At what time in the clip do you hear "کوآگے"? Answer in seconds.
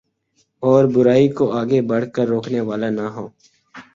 1.37-1.79